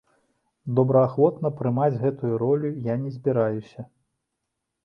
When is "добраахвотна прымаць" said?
0.77-1.99